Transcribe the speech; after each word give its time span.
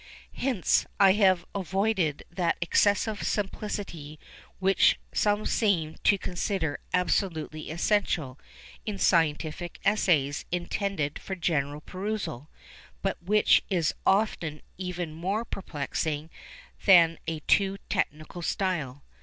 Hence 0.33 0.87
I 0.99 1.11
have 1.13 1.45
avoided 1.53 2.23
that 2.31 2.57
excessive 2.59 3.21
simplicity 3.21 4.19
which 4.57 4.99
some 5.13 5.45
seem 5.45 5.95
to 6.05 6.17
consider 6.17 6.79
absolutely 6.91 7.69
essential 7.69 8.39
in 8.83 8.97
scientific 8.97 9.79
essays 9.85 10.43
intended 10.51 11.19
for 11.19 11.35
general 11.35 11.81
perusal, 11.81 12.49
but 13.03 13.21
which 13.21 13.63
is 13.69 13.93
often 14.03 14.63
even 14.75 15.13
more 15.13 15.45
perplexing 15.45 16.31
than 16.87 17.19
a 17.27 17.41
too 17.41 17.77
technical 17.87 18.41
style. 18.41 19.03